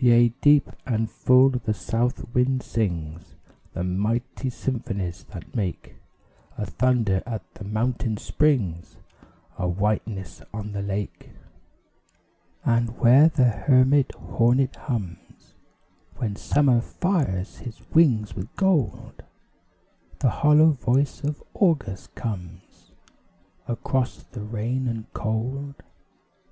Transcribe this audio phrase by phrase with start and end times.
[0.00, 3.36] Yea, deep and full the South Wind sings
[3.72, 5.94] The mighty symphonies that make
[6.58, 8.96] A thunder at the mountain springs
[9.58, 11.30] A whiteness on the lake.
[12.64, 15.54] And where the hermit hornet hums,
[16.16, 19.22] When Summer fires his wings with gold,
[20.18, 22.90] The hollow voice of August comes,
[23.68, 25.76] Across the rain and cold.